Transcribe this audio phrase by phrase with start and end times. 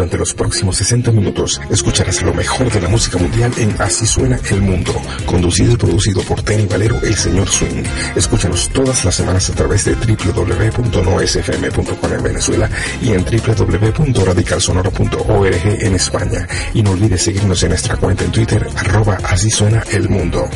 [0.00, 4.40] Durante los próximos 60 minutos escucharás lo mejor de la música mundial en Así suena
[4.50, 4.94] el mundo,
[5.26, 7.84] conducido y producido por Tenny Valero, el señor Swing.
[8.16, 12.70] Escúchanos todas las semanas a través de www.noesfm.com en Venezuela
[13.02, 16.48] y en www.radicalsonoro.org en España.
[16.72, 20.48] Y no olvides seguirnos en nuestra cuenta en Twitter, arroba Así suena el mundo.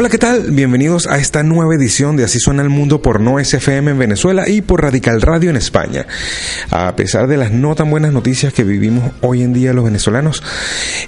[0.00, 0.52] Hola, ¿qué tal?
[0.52, 4.48] Bienvenidos a esta nueva edición de Así suena el mundo por No SFM en Venezuela
[4.48, 6.06] y por Radical Radio en España.
[6.70, 10.40] A pesar de las no tan buenas noticias que vivimos hoy en día los venezolanos,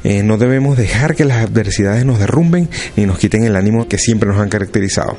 [0.02, 3.96] eh, no debemos dejar que las adversidades nos derrumben ni nos quiten el ánimo que
[3.96, 5.16] siempre nos han caracterizado.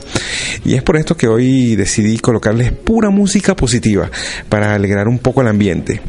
[0.66, 4.12] Y es por esto que hoy decidí colocarles pura música positiva
[4.50, 6.02] para alegrar un poco el ambiente.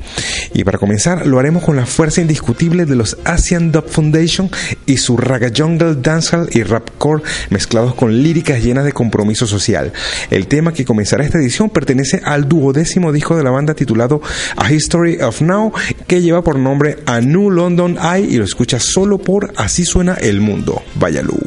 [0.53, 4.51] Y para comenzar, lo haremos con la fuerza indiscutible de los Asian Dub Foundation
[4.85, 7.23] y su Raga Jungle, Dancehall y Rapcore
[7.63, 9.93] mezclados con líricas llenas de compromiso social.
[10.31, 14.21] El tema que comenzará esta edición pertenece al duodécimo disco de la banda titulado
[14.57, 15.73] A History of Now,
[16.09, 20.15] que lleva por nombre A New London Eye y lo escucha solo por Así suena
[20.15, 20.83] el mundo.
[20.97, 21.39] Vaya luz.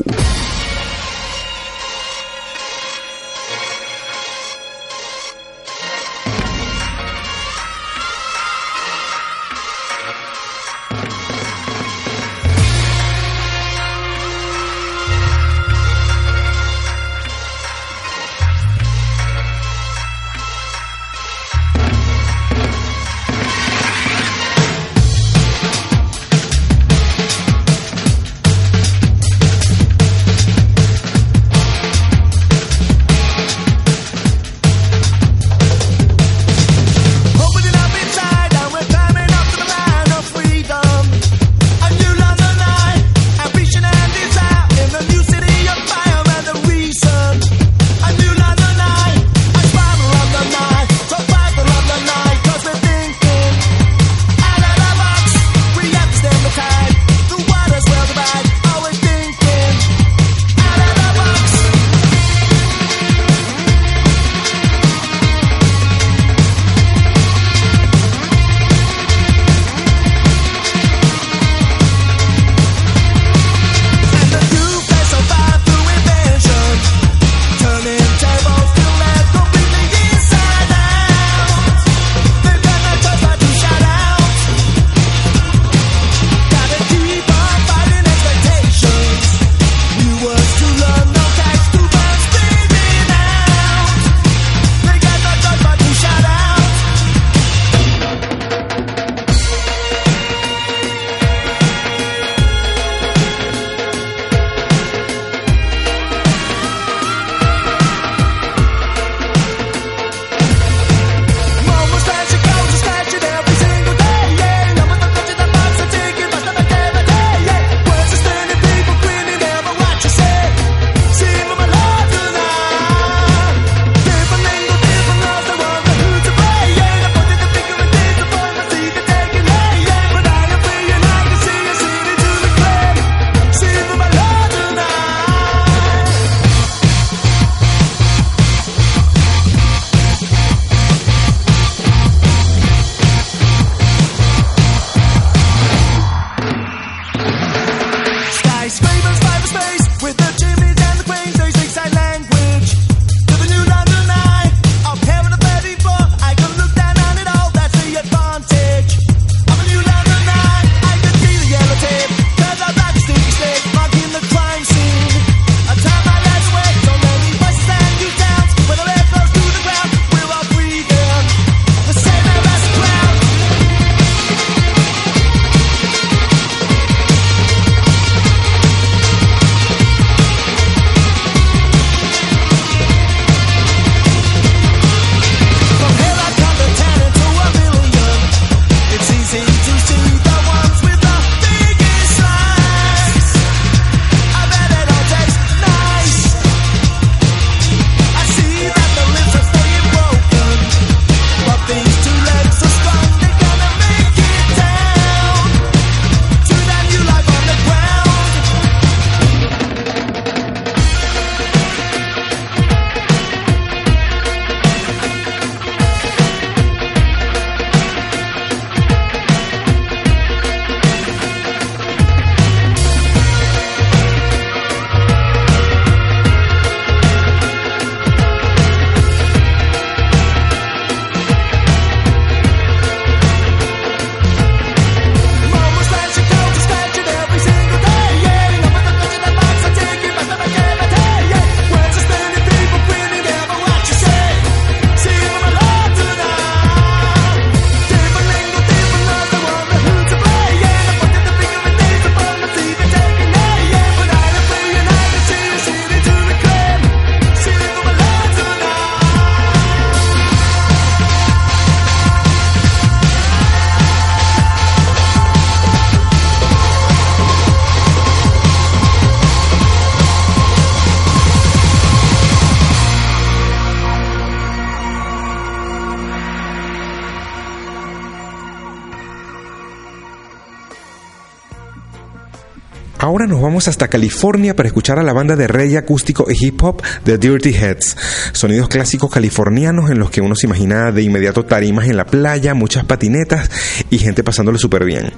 [283.06, 286.64] Ahora nos vamos hasta California para escuchar a la banda de reggae acústico y hip
[286.64, 287.96] hop The Dirty Heads.
[288.32, 292.56] Sonidos clásicos californianos en los que uno se imagina de inmediato tarimas en la playa,
[292.56, 293.48] muchas patinetas
[293.92, 295.14] y gente pasándolo súper bien.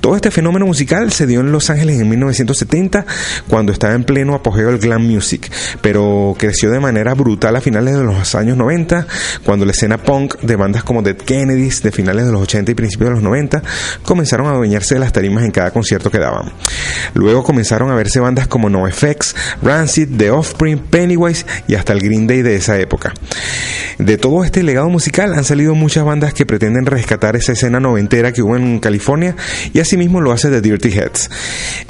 [0.00, 3.04] Todo este fenómeno musical se dio en Los Ángeles en 1970
[3.48, 5.50] cuando estaba en pleno apogeo el glam music,
[5.82, 9.08] pero creció de manera brutal a finales de los años 90
[9.44, 12.74] cuando la escena punk de bandas como Dead Kennedys de finales de los 80 y
[12.76, 13.60] principios de los 90
[14.04, 16.52] comenzaron a adueñarse de las tarimas en cada concierto que daban.
[17.14, 22.26] Luego comenzaron a verse bandas como NoFX, Rancid, The Offspring, Pennywise y hasta el Green
[22.26, 23.12] Day de esa época.
[23.98, 28.32] De todo este legado musical han salido muchas bandas que pretenden rescatar esa escena noventera
[28.32, 29.34] que hubo en California
[29.72, 31.30] y asimismo lo hace The Dirty Heads.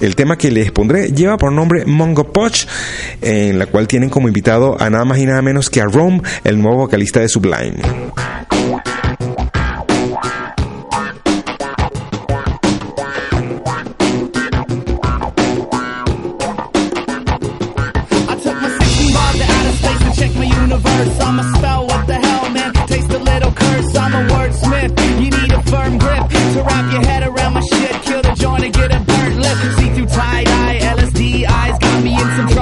[0.00, 2.66] El tema que les pondré lleva por nombre Mongo Poch,
[3.20, 6.22] en la cual tienen como invitado a nada más y nada menos que a Rome,
[6.44, 7.76] el nuevo vocalista de Sublime.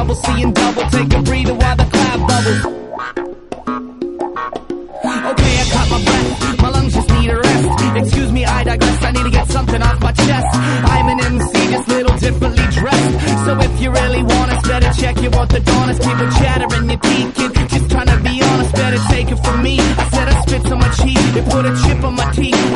[0.07, 0.83] double, seeing double.
[0.91, 2.65] Take a breather while the cloud bubbles.
[5.31, 6.63] Okay, I caught my breath.
[6.63, 7.97] My lungs just need a rest.
[7.97, 9.03] Excuse me, I digress.
[9.03, 10.47] I need to get something off my chest.
[10.55, 13.45] I'm an MC, just little differently dressed.
[13.45, 16.01] So if you really want us, better check your orthodontist.
[16.03, 17.69] People chattering, you're geeking.
[17.69, 19.81] Just trying to be honest, better take it from me.
[19.81, 22.76] I said I spit so much heat, it put a chip on my teeth.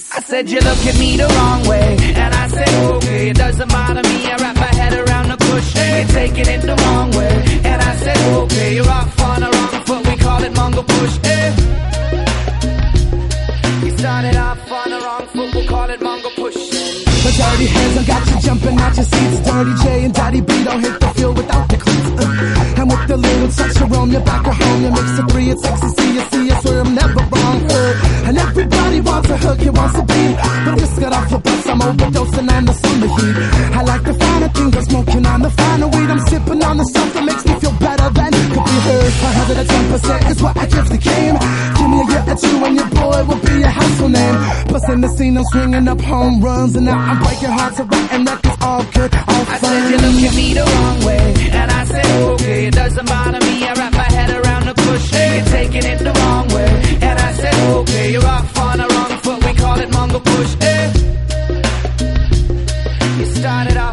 [0.00, 0.16] face.
[0.16, 3.68] I said you look at me the wrong way, and I said okay, it doesn't
[3.68, 4.26] bother me.
[4.26, 5.96] I wrap my head around the cushion.
[5.96, 9.84] You're taking it the wrong way, and I said okay, you're off on the wrong
[9.86, 10.06] foot.
[10.06, 11.16] We call it Mongo push.
[13.82, 13.96] You eh.
[13.96, 15.54] started off on the wrong foot.
[15.54, 16.56] We call it Mongo push.
[17.24, 19.40] The dirty hands I got you jumping out your seats.
[19.46, 22.10] Dirty J and Daddy B don't hit the field without the cleats.
[22.20, 25.50] Uh, and with the little touch around your back or home, you mix the three,
[25.50, 27.29] it's see You see, I swear I'm never
[28.60, 30.36] Everybody wants a hook, you wants a beat.
[30.36, 33.36] But just got off the bus, I'm overdosing on the summer heat.
[33.72, 36.10] I like the finer things, I'm smoking on the finer weed.
[36.12, 39.12] I'm sipping on the stuff that makes me feel better than could be heard.
[39.40, 41.36] 110% is what I give the game.
[41.40, 44.36] Give me a year or two and your boy will be a household name.
[44.68, 46.76] But in the scene, I'm swinging up home runs.
[46.76, 49.56] And now I'm breaking hearts and writing records all good, all fun.
[49.56, 51.24] I said you look at me the wrong way.
[51.48, 53.64] And I said, okay, it doesn't bother me.
[53.64, 54.59] I wrap my head around
[54.90, 56.70] push, you're taking it the wrong way,
[57.06, 59.38] and I said okay, you're off on the wrong foot.
[59.46, 60.52] We call it Mongol push.
[60.60, 60.86] Eh?
[63.18, 63.89] You started off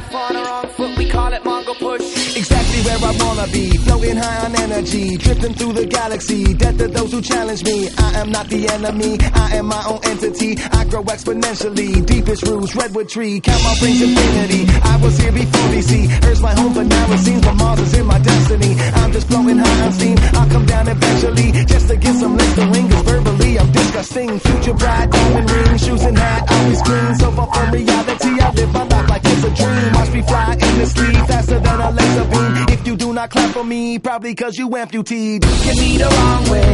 [3.02, 6.54] where I wanna be, floating high on energy, drifting through the galaxy.
[6.54, 7.90] Death to those who challenge me.
[7.98, 9.18] I am not the enemy.
[9.34, 10.58] I am my own entity.
[10.72, 12.06] I grow exponentially.
[12.06, 14.66] Deepest roots, redwood tree, count my brings infinity.
[14.84, 16.26] I was here before BC.
[16.26, 18.76] Earth's my home, but now it seems my Mars is in my destiny.
[19.02, 20.18] I'm just floating high on steam.
[20.34, 22.90] I'll come down eventually, just to get some listerine.
[22.90, 24.40] Cause verbally I'm disgusting.
[24.40, 27.16] Future bride, diamond ring, shoes and hat, always green.
[27.16, 29.94] So far from reality, I live my life like it's a dream.
[29.94, 32.66] Watch me fly in the sleep faster than a laser beam.
[32.70, 35.42] If you do not clap for me, probably cause you amputee.
[35.42, 36.67] Get me the wrong way,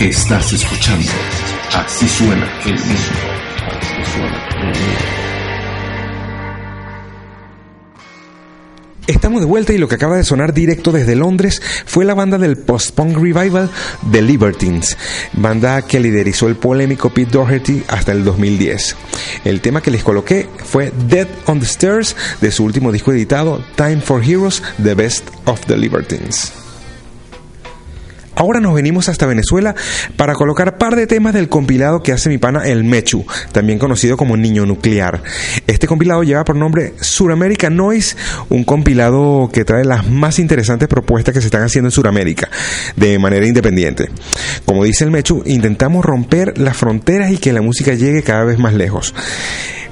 [0.00, 1.12] Estás escuchando
[1.74, 2.94] Así suena el mundo.
[3.68, 4.74] Así suena el.
[9.14, 12.38] Estamos de vuelta y lo que acaba de sonar directo desde Londres fue la banda
[12.38, 13.68] del post-punk revival
[14.10, 14.96] The Libertines,
[15.34, 18.96] banda que liderizó el polémico Pete Doherty hasta el 2010.
[19.44, 23.62] El tema que les coloqué fue Dead on the Stairs de su último disco editado
[23.76, 26.59] Time for Heroes, The Best of the Libertines.
[28.40, 29.74] Ahora nos venimos hasta Venezuela
[30.16, 34.16] para colocar par de temas del compilado que hace mi pana El Mechu, también conocido
[34.16, 35.22] como Niño Nuclear.
[35.66, 38.16] Este compilado lleva por nombre Suramérica Noise,
[38.48, 42.48] un compilado que trae las más interesantes propuestas que se están haciendo en Suramérica
[42.96, 44.08] de manera independiente.
[44.64, 48.58] Como dice El Mechu, intentamos romper las fronteras y que la música llegue cada vez
[48.58, 49.14] más lejos.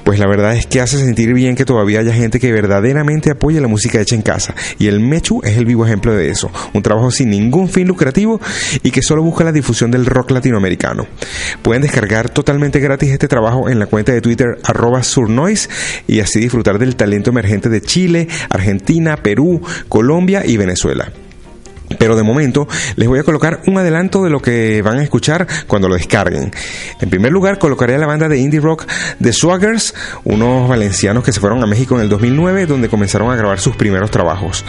[0.09, 3.61] Pues la verdad es que hace sentir bien que todavía haya gente que verdaderamente apoya
[3.61, 4.55] la música hecha en casa.
[4.79, 6.49] Y el Mechu es el vivo ejemplo de eso.
[6.73, 8.41] Un trabajo sin ningún fin lucrativo
[8.81, 11.05] y que solo busca la difusión del rock latinoamericano.
[11.61, 15.69] Pueden descargar totalmente gratis este trabajo en la cuenta de Twitter arroba surnoise
[16.07, 21.11] y así disfrutar del talento emergente de Chile, Argentina, Perú, Colombia y Venezuela.
[21.97, 25.47] Pero de momento les voy a colocar un adelanto de lo que van a escuchar
[25.67, 26.51] cuando lo descarguen.
[27.01, 28.85] En primer lugar colocaré a la banda de indie rock
[29.21, 29.93] The Swaggers,
[30.23, 33.75] unos valencianos que se fueron a México en el 2009 donde comenzaron a grabar sus
[33.75, 34.63] primeros trabajos.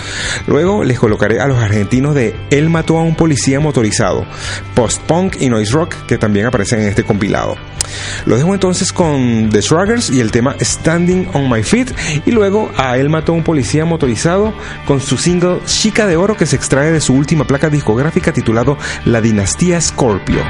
[0.47, 4.25] Luego les colocaré a los argentinos de Él mató a un policía motorizado,
[4.75, 7.57] post-punk y noise rock que también aparecen en este compilado.
[8.26, 11.88] Los dejo entonces con The Swaggers y el tema Standing on My Feet
[12.26, 14.52] y luego a Él mató un policía motorizado
[14.87, 18.76] con su single Chica de Oro que se extrae de su última placa discográfica titulado
[19.04, 20.42] La Dinastía Scorpio.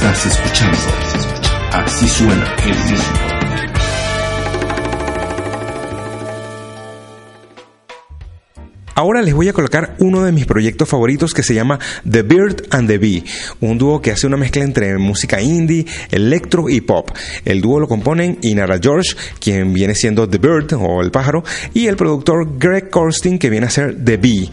[0.00, 0.78] Estás escuchando.
[1.72, 3.29] Así suena el mismo.
[9.00, 12.66] Ahora les voy a colocar uno de mis proyectos favoritos que se llama The Bird
[12.68, 13.24] and the Bee,
[13.60, 17.10] un dúo que hace una mezcla entre música indie, electro y pop.
[17.46, 21.86] El dúo lo componen Inara George, quien viene siendo The Bird o el pájaro, y
[21.86, 24.50] el productor Greg Korstin, que viene a ser The Bee.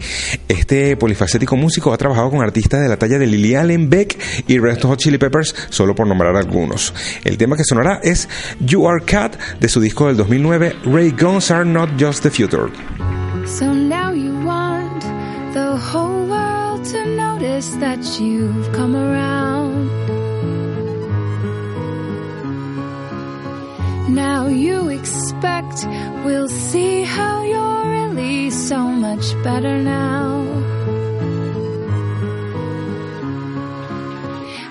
[0.48, 4.58] Este polifacético músico ha trabajado con artistas de la talla de Lily Allen Beck y
[4.58, 6.94] Red Hot Chili Peppers, solo por nombrar algunos.
[7.22, 8.30] El tema que sonará es
[8.60, 12.72] You Are Cat de su disco del 2009, Ray Guns Are Not Just the Future.
[13.48, 14.37] So you
[15.58, 19.88] the whole world to notice that you've come around.
[24.24, 25.76] Now you expect
[26.24, 30.30] we'll see how you're really so much better now.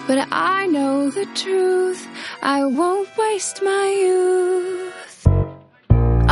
[0.07, 2.01] But I know the truth,
[2.41, 5.27] I won't waste my youth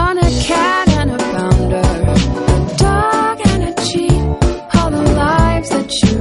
[0.08, 2.05] on a cat and a pounder.
[5.70, 6.15] that you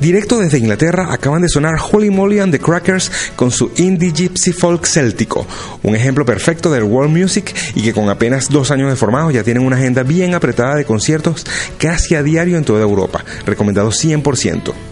[0.00, 4.52] Directo desde Inglaterra acaban de sonar Holy Moly and the Crackers con su indie gypsy
[4.52, 5.46] folk céltico,
[5.82, 9.44] un ejemplo perfecto del world music y que con apenas dos años de formado ya
[9.44, 11.44] tienen una agenda bien apretada de conciertos
[11.76, 14.89] casi a diario en toda Europa, recomendado 100%.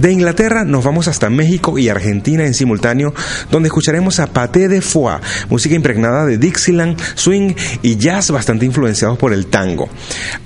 [0.00, 3.12] De Inglaterra nos vamos hasta México y Argentina en simultáneo,
[3.50, 9.18] donde escucharemos a Paté de Foix, música impregnada de Dixieland, swing y jazz bastante influenciados
[9.18, 9.88] por el tango.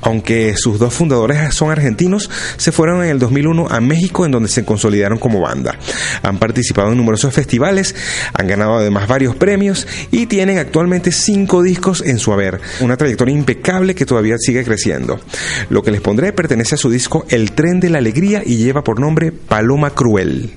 [0.01, 4.49] Aunque sus dos fundadores son argentinos, se fueron en el 2001 a México en donde
[4.49, 5.77] se consolidaron como banda.
[6.23, 7.95] Han participado en numerosos festivales,
[8.33, 13.35] han ganado además varios premios y tienen actualmente cinco discos en su haber, una trayectoria
[13.35, 15.21] impecable que todavía sigue creciendo.
[15.69, 18.83] Lo que les pondré pertenece a su disco El tren de la alegría y lleva
[18.83, 20.51] por nombre Paloma Cruel.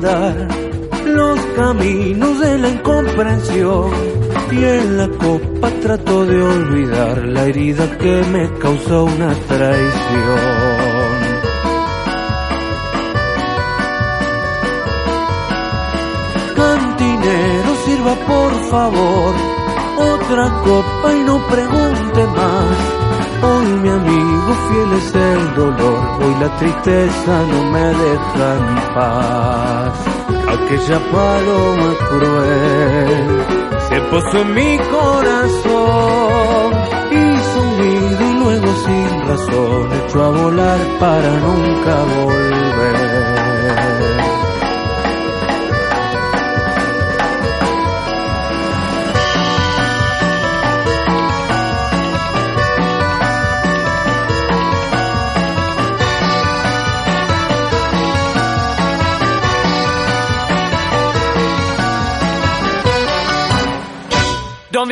[0.00, 3.90] Los caminos de la incomprensión
[4.52, 10.38] y en la copa trato de olvidar la herida que me causó una traición.
[16.54, 19.34] Cantinero, sirva por favor
[19.98, 22.97] otra copa y no pregunte más.
[23.40, 29.94] Hoy mi amigo fiel es el dolor, hoy la tristeza no me deja en paz.
[30.54, 33.46] Aquella paloma cruel
[33.88, 36.72] se posó en mi corazón,
[37.12, 37.68] hizo un
[38.26, 43.07] y luego sin razón echó a volar para nunca volver.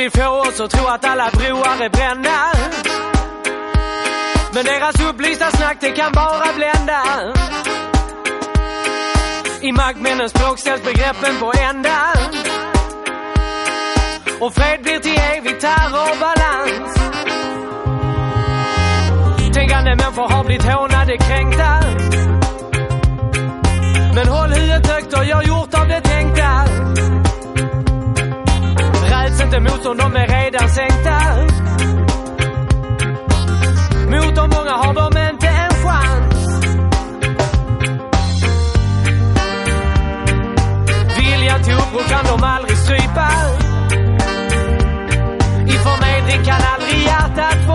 [0.07, 2.53] De få oss att tro att alla broar är brända.
[4.55, 7.03] Men deras upplysta snack det kan bara blända.
[9.61, 12.13] I maktmännens språk ställs begreppen på ända.
[14.41, 16.95] Och fred blir till evig terrorbalans.
[19.55, 21.81] Tänkande människor har blivit hånade, kränkta.
[24.15, 26.67] Men håll huvudet högt och gör gjort av det tänkta
[29.27, 31.19] ställs inte mot som de är redan sänkta.
[34.11, 36.63] Mot de många har de inte en chans.
[41.19, 43.29] Viljan till uppror kan de aldrig strypa.
[45.67, 47.66] I förnedring kan aldrig hjärtat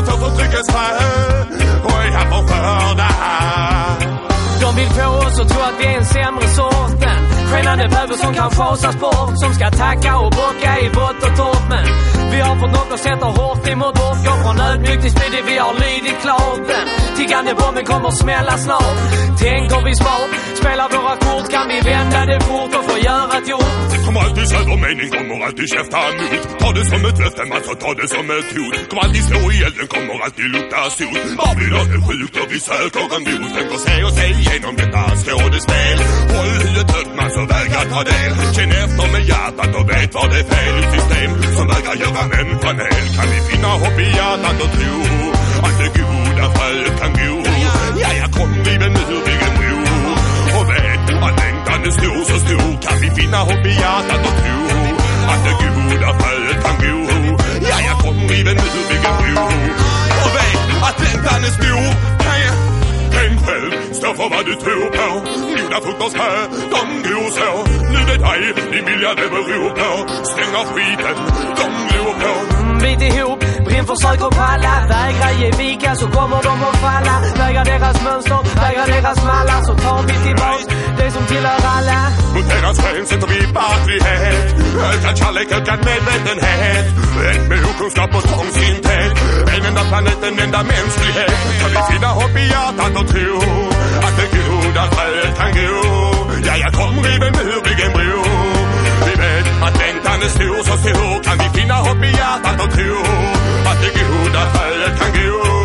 [0.00, 0.86] Men den förtryckets frö,
[1.84, 3.08] och är här för skörda.
[4.60, 7.18] De vill få oss att tro att vi är en sämre sorten.
[7.52, 9.32] Skenande böver som kan schasas bort.
[9.34, 11.68] Som ska tacka och bocka i vått och torrt.
[11.68, 11.86] Men
[12.34, 14.20] vi har fått något att sätta hårt emot vårt.
[14.26, 16.62] Går från ödmjukt till smidigt, vi har lydit klart.
[16.72, 16.86] Den
[17.18, 18.98] tickande bomben kommer smälla snart.
[19.44, 23.48] Tänker vi smart, spelar våra kort kan vi vända det fort och få göra ett
[23.48, 23.90] gjort.
[24.06, 26.42] Kommer alltid söder mening, kommer alltid käfta emot.
[26.60, 28.74] Ta det som ett löfte, man ska ta det som ett hot.
[28.88, 31.20] Kommer alltid slå i elden, kommer alltid lukta sot.
[31.40, 33.50] Babylon är sjukt och vi söker en bot.
[33.56, 35.98] Tänker se och se igenom detta skådespel.
[36.32, 38.32] Håll huvudet högt, man som vägrar ta del.
[38.54, 40.76] Känn efter med hjärtat och vet vad det är fel.
[40.94, 44.98] System som vägrar göra men fra dal kan vi finde op i hjertet og driv.
[45.64, 47.40] Og det gud af folk kan give.
[48.02, 49.78] Ja, ja, kom vi med nødvendige møv.
[50.58, 54.62] Og vet at længderne støv, så støv kan vi finde op i hjertet og driv.
[55.30, 57.04] Og det gud af folk kan give.
[57.70, 59.38] Ja, ja, kom vi med nødvendige møv.
[60.24, 61.80] Og vet at længderne støv,
[62.24, 62.54] kan jeg
[63.14, 65.08] tænke vel stå för vad du tror på.
[65.84, 66.32] Frukters frö,
[66.74, 67.50] de gror så.
[67.92, 68.40] Nu det dig
[68.72, 69.90] din vilja det beror på.
[70.32, 71.16] Stäng av skiten,
[71.60, 72.32] de glor på.
[72.82, 74.74] Bit ihop, brinn försök och palla.
[74.92, 77.14] Vägra ge vika så kommer de att falla.
[77.40, 79.60] Vägra deras mönster, vägra deras mallar.
[79.68, 80.64] Så tar vi tillbaks
[80.98, 81.98] det som tillhör alla.
[82.34, 84.46] Mot deras sken sätter vi verklighet.
[84.92, 86.86] Ökad kärlek, ökad medvetenhet.
[87.30, 88.89] Ett med okunskap och trångsynthet.
[89.92, 91.32] En enda mänsklighet.
[91.60, 93.38] Kan vi finna hopp i hjärtat och tro
[94.06, 95.80] att det goda trädet kan gro.
[96.46, 98.22] Ja, jag kom riven ur byggen bro.
[99.06, 102.70] Vi vet att längtan är stor, så stor kan vi finna hopp i hjärtat och
[102.70, 102.96] tro
[103.70, 104.42] att det goda
[104.98, 105.59] kan gro.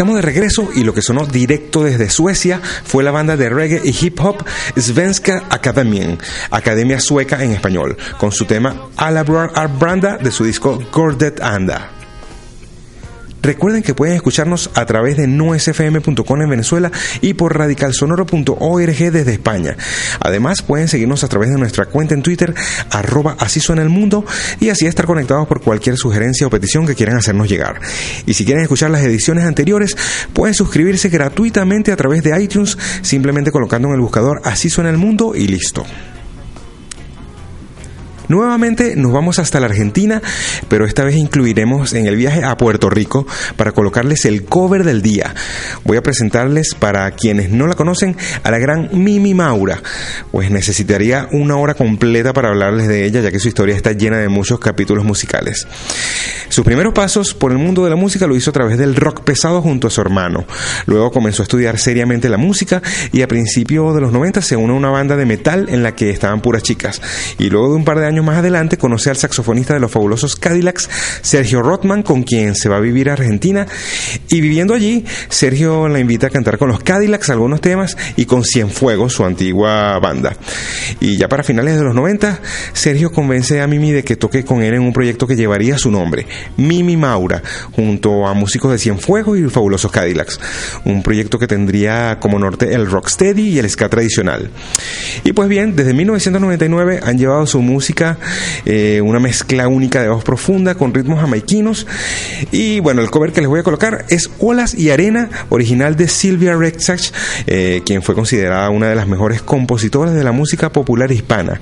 [0.00, 3.82] Estamos de regreso y lo que sonó directo desde Suecia fue la banda de reggae
[3.84, 4.42] y hip hop
[4.74, 6.18] Svenska Akademien,
[6.50, 11.99] Academia Sueca en español, con su tema Alla Branda de su disco Gordet Anda.
[13.42, 19.76] Recuerden que pueden escucharnos a través de noesfm.com en Venezuela y por radicalsonoro.org desde España.
[20.20, 22.54] Además, pueden seguirnos a través de nuestra cuenta en Twitter,
[22.90, 24.24] arroba así suena el mundo,
[24.60, 27.80] y así estar conectados por cualquier sugerencia o petición que quieran hacernos llegar.
[28.26, 29.96] Y si quieren escuchar las ediciones anteriores,
[30.32, 34.98] pueden suscribirse gratuitamente a través de iTunes, simplemente colocando en el buscador así suena el
[34.98, 35.84] mundo y listo.
[38.30, 40.22] Nuevamente nos vamos hasta la Argentina,
[40.68, 43.26] pero esta vez incluiremos en el viaje a Puerto Rico
[43.56, 45.34] para colocarles el cover del día.
[45.82, 49.82] Voy a presentarles para quienes no la conocen a la gran Mimi Maura,
[50.30, 54.18] pues necesitaría una hora completa para hablarles de ella, ya que su historia está llena
[54.18, 55.66] de muchos capítulos musicales.
[56.50, 59.22] Sus primeros pasos por el mundo de la música lo hizo a través del rock
[59.22, 60.44] pesado junto a su hermano.
[60.86, 64.74] Luego comenzó a estudiar seriamente la música y a principios de los 90 se unió
[64.74, 67.02] a una banda de metal en la que estaban puras chicas.
[67.38, 70.36] Y luego de un par de años más adelante conoce al saxofonista de los fabulosos
[70.36, 70.88] Cadillacs,
[71.22, 73.66] Sergio Rothman, con quien se va a vivir a Argentina.
[74.28, 78.44] Y viviendo allí, Sergio la invita a cantar con los Cadillacs algunos temas y con
[78.44, 80.34] Cienfuegos, su antigua banda.
[81.00, 82.40] Y ya para finales de los 90,
[82.72, 85.90] Sergio convence a Mimi de que toque con él en un proyecto que llevaría su
[85.90, 87.42] nombre, Mimi Maura,
[87.72, 90.40] junto a músicos de Cienfuegos y fabulosos Cadillacs.
[90.84, 94.50] Un proyecto que tendría como norte el rocksteady y el ska tradicional.
[95.24, 98.09] Y pues bien, desde 1999 han llevado su música
[98.64, 101.86] eh, una mezcla única de voz profunda con ritmos jamaiquinos.
[102.52, 106.08] Y bueno, el cover que les voy a colocar es Olas y Arena, original de
[106.08, 107.12] Sylvia Rexach,
[107.46, 111.60] eh, quien fue considerada una de las mejores compositoras de la música popular hispana.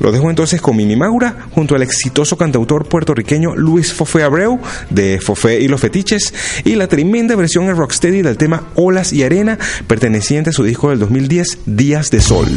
[0.00, 5.20] Lo dejo entonces con Mimi Maura, junto al exitoso cantautor puertorriqueño Luis Fofé Abreu, de
[5.20, 6.34] Fofé y los Fetiches,
[6.64, 10.90] y la tremenda versión en Rocksteady del tema Olas y Arena, perteneciente a su disco
[10.90, 12.48] del 2010, Días de Sol.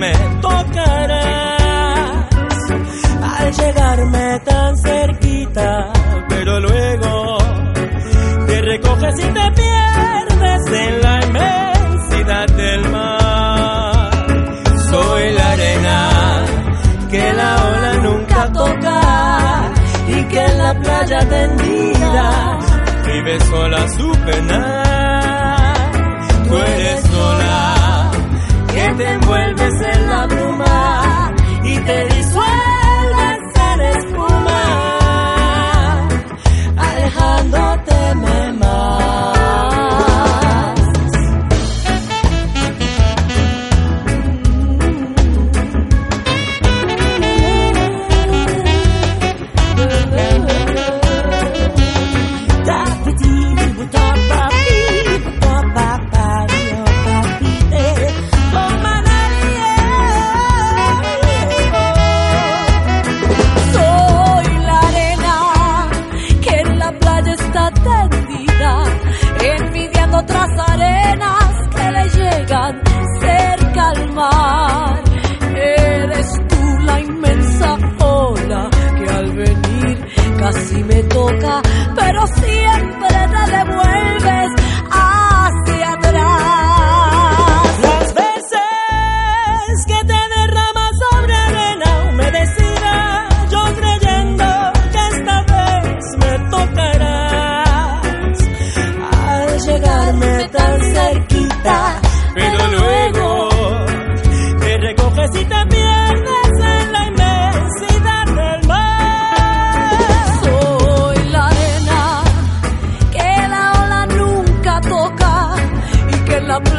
[0.00, 1.90] Me tocarás.
[3.22, 5.92] Al llegarme tan cerquita,
[6.28, 7.38] pero luego
[8.46, 14.10] te recoges y te pierdes en la inmensidad del mar.
[14.90, 15.98] Soy la arena
[17.10, 19.72] que la ola nunca toca
[20.08, 22.58] y que en la playa tendida
[23.06, 25.74] vive sola su pena.
[26.48, 28.10] Tú eres sola
[28.74, 29.49] que te envuelves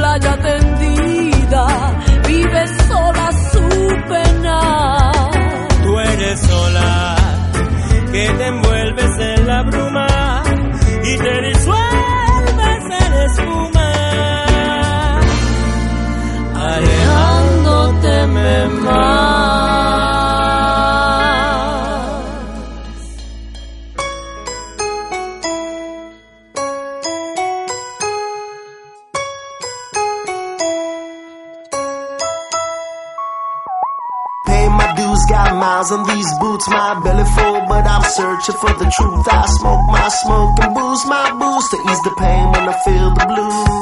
[0.02, 1.66] playa tendida
[2.28, 3.66] vive sola su
[4.10, 4.60] pena.
[5.84, 7.16] Tú eres sola
[8.12, 10.44] que te envuelves en la bruma
[11.04, 13.90] y te disuelves en espuma,
[16.56, 19.61] alejándote me más.
[35.82, 39.26] Miles on these boots, my belly full, but I'm searching for the truth.
[39.28, 43.10] I smoke my smoke and booze my booze to ease the pain when I feel
[43.18, 43.82] the blues.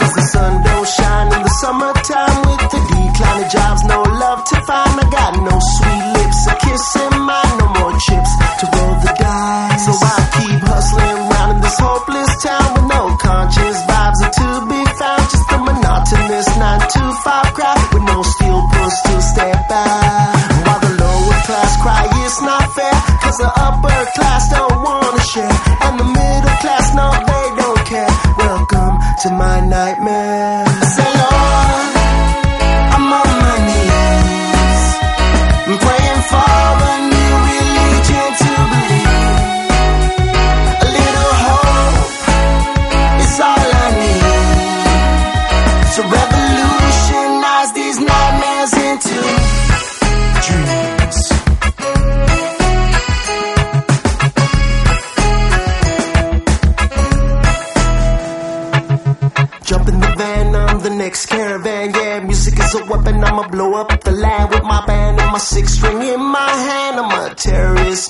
[0.00, 4.44] Cause the sun don't shine in the summertime with the decline declining jobs, no love
[4.44, 4.94] to find.
[4.96, 9.12] I got no sweet lips, a kiss in mine, no more chips to roll the
[9.20, 9.84] dice.
[9.84, 14.48] So I keep hustling around in this hopeless town with no conscience vibes are to
[14.72, 15.24] be found.
[15.32, 20.05] Just a monotonous 9 to 5 crowd with no steel pulse to step out.
[25.36, 25.56] Share.
[25.84, 28.12] And the middle class, no, they don't care.
[28.38, 30.15] Welcome to my nightmare.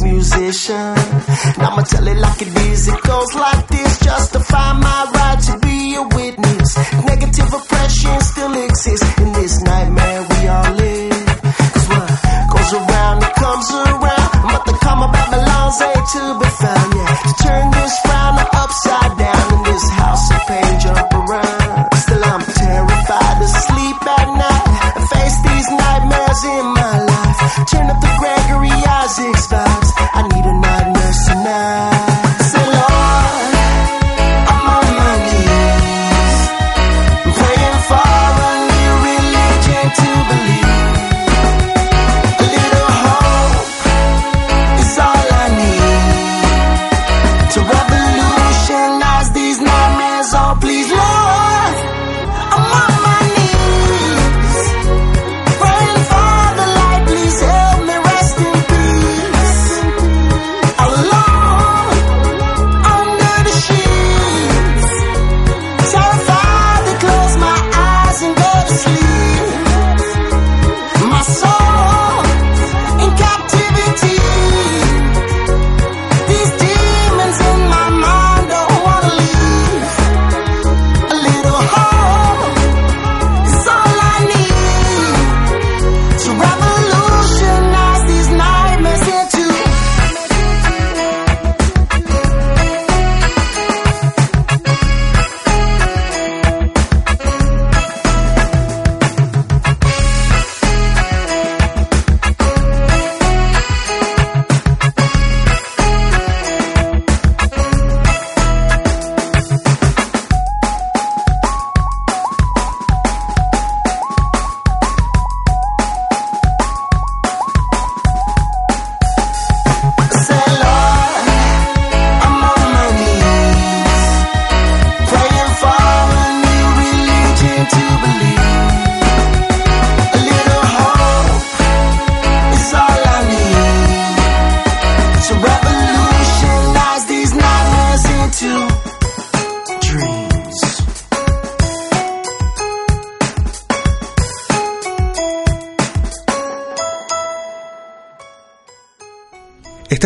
[0.01, 0.95] Musician.
[1.57, 2.89] And I'ma tell it like it is.
[2.89, 3.99] It goes like this.
[4.01, 6.71] Justify my right to be a witness.
[7.05, 11.27] Negative oppression still exists in this nightmare we all live.
[11.73, 12.09] Cause what
[12.53, 14.31] goes around, it comes around.
[14.35, 15.27] I'm about to come about
[15.81, 16.56] A to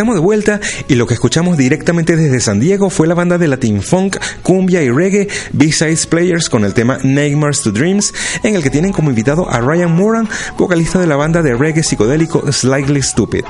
[0.01, 3.47] Estamos de vuelta y lo que escuchamos directamente desde San Diego fue la banda de
[3.47, 8.63] Latin Funk, Cumbia y Reggae B-Sides Players con el tema Nightmares to Dreams, en el
[8.63, 10.27] que tienen como invitado a Ryan Moran,
[10.57, 13.45] vocalista de la banda de reggae psicodélico Slightly Stupid.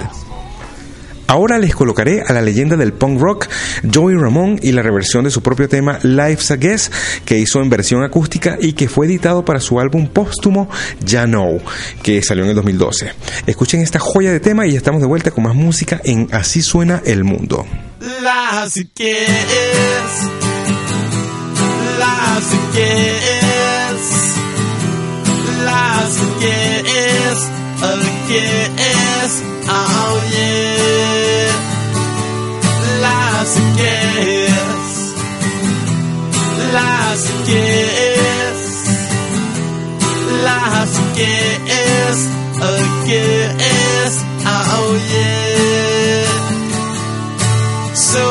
[1.32, 3.48] Ahora les colocaré a la leyenda del punk rock
[3.90, 6.92] Joey Ramón y la reversión de su propio tema Life's a Guess
[7.24, 10.70] que hizo en versión acústica y que fue editado para su álbum póstumo
[11.06, 11.62] Ya Know
[12.04, 13.14] que salió en el 2012.
[13.48, 17.02] Escuchen esta joya de tema y estamos de vuelta con más música en Así suena
[17.06, 17.66] el mundo.
[27.84, 27.98] A
[28.30, 29.34] guess.
[29.68, 31.52] Oh yeah.
[33.02, 34.94] Life's a guess.
[36.78, 38.64] Life's a guess.
[40.48, 42.20] Life's a guess.
[42.62, 42.74] A
[43.08, 44.14] guess.
[44.46, 46.30] Oh yeah.
[47.96, 48.24] So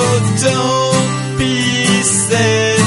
[0.47, 1.55] don't be
[2.03, 2.80] sad,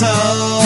[0.00, 0.59] So.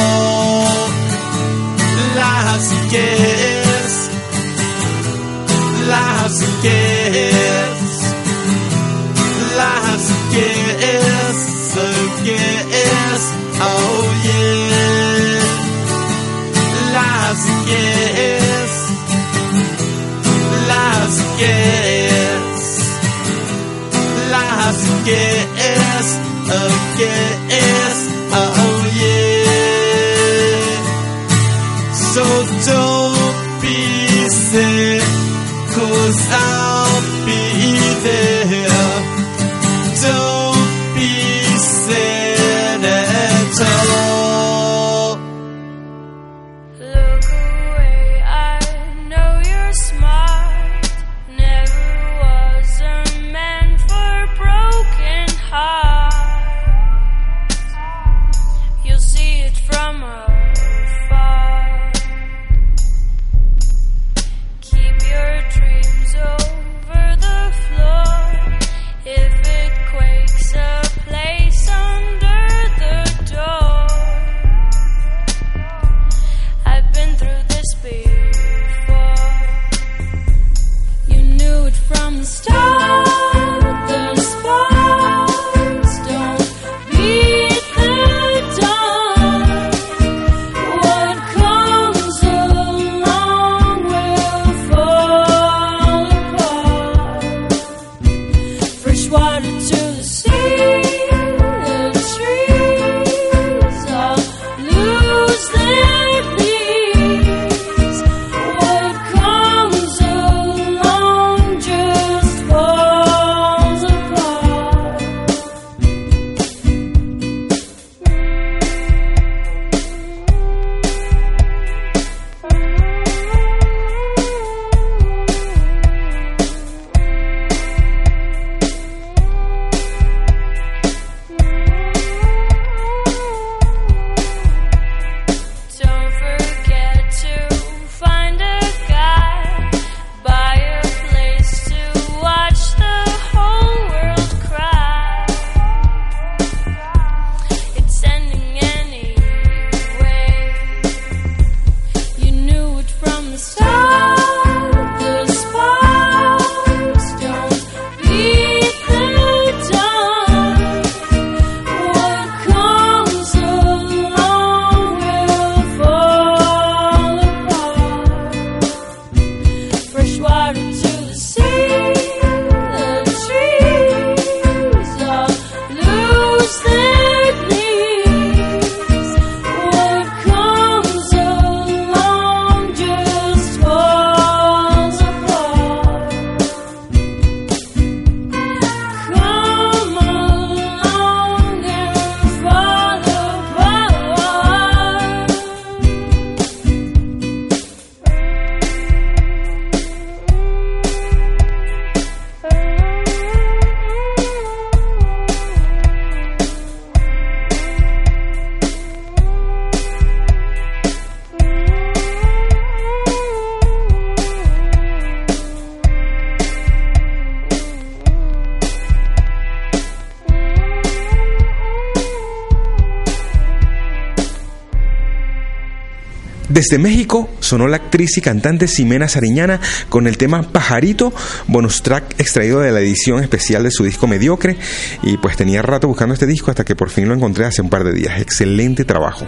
[226.48, 231.12] Desde México sonó la actriz y cantante Ximena Sariñana con el tema Pajarito,
[231.46, 234.56] bonus track extraído de la edición especial de su disco Mediocre.
[235.02, 237.70] Y pues tenía rato buscando este disco hasta que por fin lo encontré hace un
[237.70, 238.20] par de días.
[238.20, 239.26] Excelente trabajo.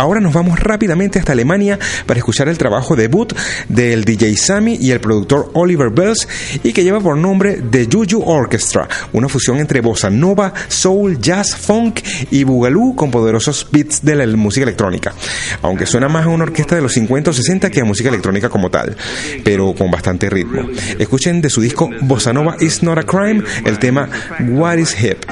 [0.00, 3.34] Ahora nos vamos rápidamente hasta Alemania para escuchar el trabajo debut
[3.68, 6.26] del DJ Sammy y el productor Oliver Bells
[6.64, 11.54] y que lleva por nombre The Juju Orchestra, una fusión entre bossa nova, soul, jazz,
[11.54, 15.12] funk y boogaloo con poderosos beats de la música electrónica.
[15.60, 18.48] Aunque suena más a una orquesta de los 50 o 60 que a música electrónica
[18.48, 18.96] como tal,
[19.44, 20.62] pero con bastante ritmo.
[20.98, 24.08] Escuchen de su disco Bossa Nova Is Not a Crime el tema
[24.48, 25.26] What is Hip.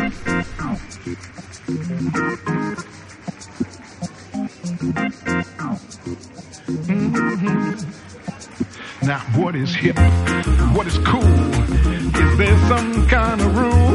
[9.08, 9.98] Now, what is hip?
[10.76, 11.24] What is cool?
[11.24, 13.94] Is there some kind of rule?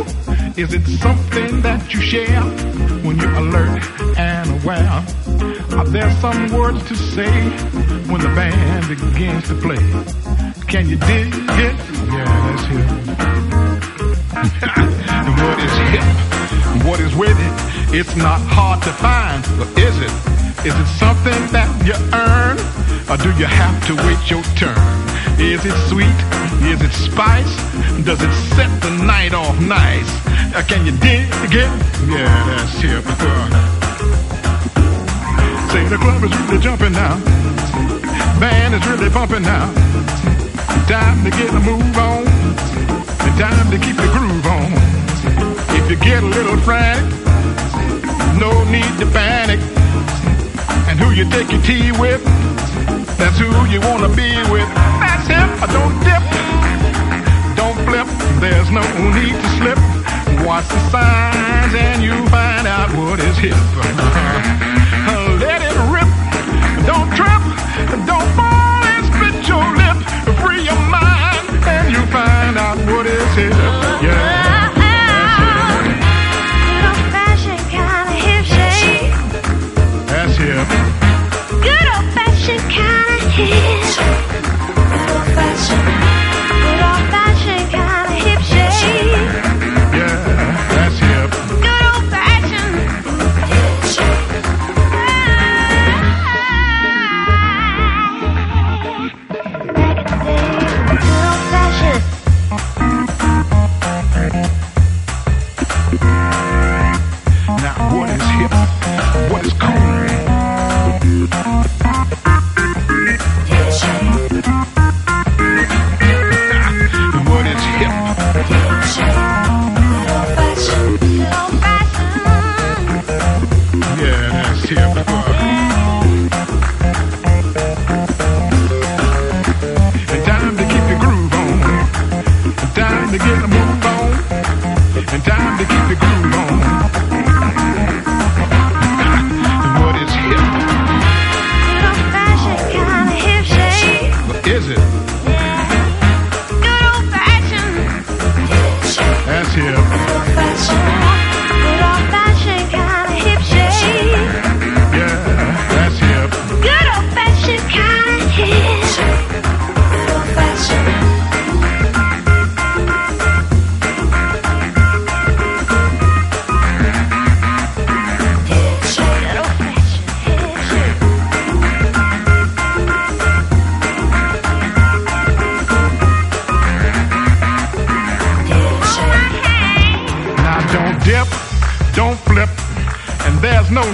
[0.57, 2.41] Is it something that you share
[3.05, 3.83] when you're alert
[4.17, 5.05] and aware?
[5.77, 7.29] Are there some words to say
[8.09, 9.77] when the band begins to play?
[10.65, 11.75] Can you dig it?
[12.09, 12.89] Yeah, that's hip.
[15.43, 16.87] what is hip?
[16.87, 17.99] What is with it?
[17.99, 20.11] It's not hard to find, but is it?
[20.65, 22.92] Is it something that you earn?
[23.09, 24.77] Or do you have to wait your turn?
[25.39, 26.19] Is it sweet?
[26.63, 27.55] Is it spice?
[28.05, 30.09] Does it set the night off nice?
[30.55, 31.71] Uh, can you dig it?
[32.07, 33.03] Yeah, that's hip.
[35.71, 37.17] Say the club is really jumping now.
[38.39, 39.73] Band is really pumping now.
[40.87, 42.27] Time to get a move on.
[42.27, 44.69] And time to keep the groove on.
[45.75, 47.03] If you get a little frantic,
[48.39, 49.59] no need to panic.
[50.87, 52.21] And who you take your tea with,
[53.23, 54.67] that's who you wanna be with.
[54.99, 55.47] That's him.
[55.71, 56.23] Don't dip,
[57.55, 58.07] don't flip.
[58.41, 58.83] There's no
[59.15, 59.79] need to slip.
[60.45, 64.79] Watch the signs and you find out what is hip.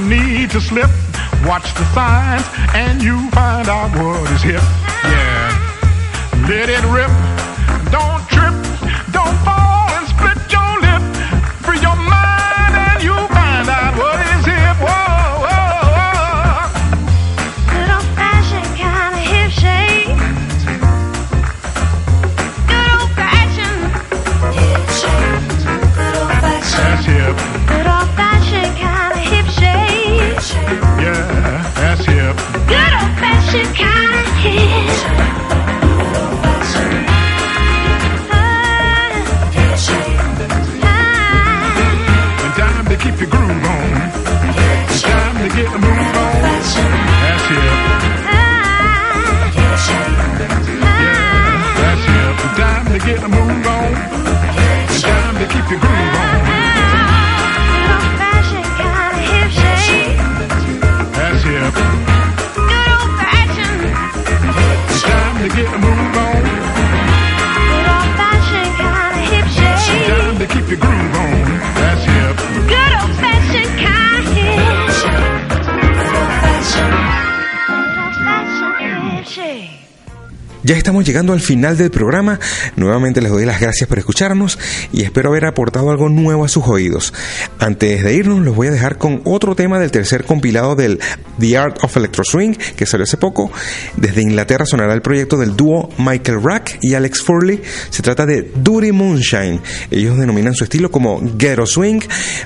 [0.08, 0.89] need to slip.
[1.45, 4.62] Watch the signs and you find out what is hip.
[5.04, 7.49] Yeah, let it rip.
[81.06, 82.39] Llegando al final del programa.
[82.76, 84.60] Nuevamente les doy las gracias por escucharnos
[84.91, 87.14] y espero haber aportado algo nuevo a sus oídos.
[87.60, 91.00] Antes de irnos, los voy a dejar con otro tema del tercer compilado del
[91.40, 93.52] The Art of Electro Swing que salió hace poco.
[93.96, 97.62] Desde Inglaterra sonará el proyecto del dúo Michael Rack y Alex Furley.
[97.90, 99.60] Se trata de Duty Moonshine.
[99.92, 102.02] Ellos denominan su estilo como Ghetto Swing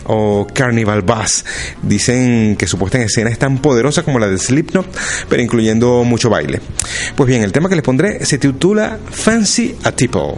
[0.05, 1.45] o Carnival Bass.
[1.81, 4.87] Dicen que su puesta en escena es tan poderosa como la de Slipknot,
[5.29, 6.61] pero incluyendo mucho baile.
[7.15, 10.37] Pues bien, el tema que les pondré se titula Fancy a Tipo.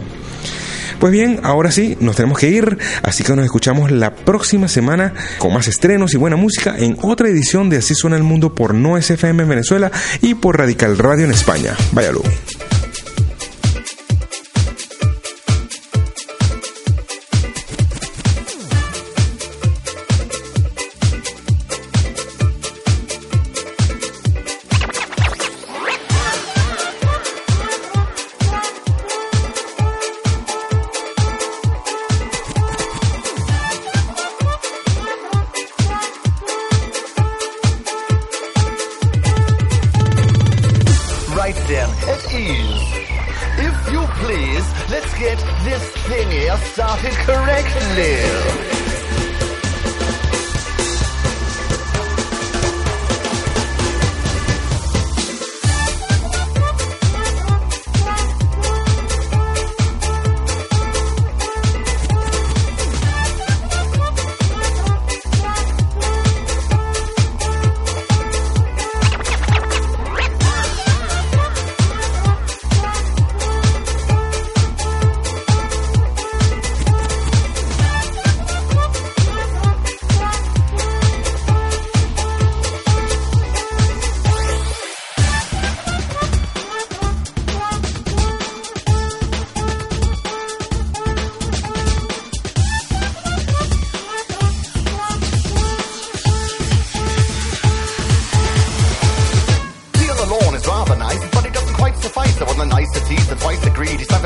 [0.98, 5.12] Pues bien, ahora sí, nos tenemos que ir, así que nos escuchamos la próxima semana
[5.38, 8.74] con más estrenos y buena música en otra edición de Así suena el mundo por
[8.74, 9.92] No SFM en Venezuela
[10.22, 11.76] y por Radical Radio en España.
[11.92, 12.22] Váyalo.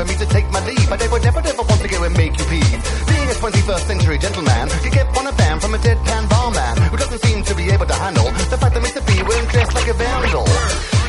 [0.01, 2.17] For me to take my leave, but I would never, ever want to go and
[2.17, 2.81] make you peeve.
[3.05, 7.43] Being a 21st century gentleman, you get bam from a deadpan barman who doesn't seem
[7.43, 9.01] to be able to handle the fact that Mr.
[9.05, 10.45] B won't like a vandal.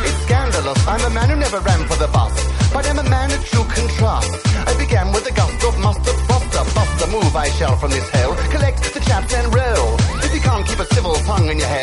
[0.04, 0.80] It's scandalous.
[0.86, 2.34] I'm a man who never ran for the bus,
[2.72, 4.28] but I'm a man that you can trust.
[4.68, 8.08] I began with a gust of mustard buster, bust the move I shall from this
[8.10, 8.34] hell.
[8.52, 9.96] Collect the chaps and roll.
[10.20, 11.81] If you can't keep a civil tongue in your head,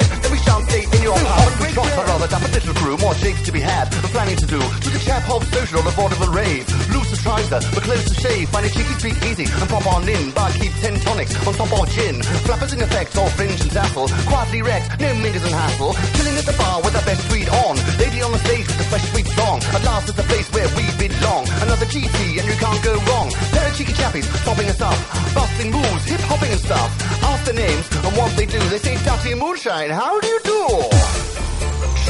[2.97, 3.91] more shakes to be had.
[4.01, 6.65] We're planning to do to the chap hop social on the vaudeville rave.
[6.89, 8.49] Loose the trouser, but close the shave.
[8.49, 10.31] Find a cheeky speak easy and pop on in.
[10.31, 12.23] Bar keep ten tonics on top or gin.
[12.47, 14.07] Flappers in effect, all fringe and tassel.
[14.25, 15.93] Quietly wrecked, no mingers and hassle.
[16.15, 17.75] Chilling at the bar with the best tweed on.
[17.99, 19.61] Lady on the stage with the fresh sweet song.
[19.75, 21.45] At last it's the place where we belong.
[21.61, 23.29] Another GT and you can't go wrong.
[23.53, 24.97] Pair of cheeky chappies popping us up.
[25.35, 26.89] Busting moves, hip hopping and stuff.
[27.23, 31.18] Ask the names and once they do, they say Dirty Moonshine, how do you do?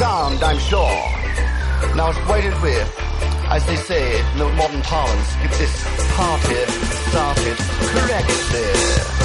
[0.02, 0.80] I'm sure.
[1.94, 2.88] Now it's waited with,
[3.50, 5.84] as they say in the modern parlance, get this
[6.16, 6.54] party
[7.10, 7.58] started
[7.92, 9.19] correctly.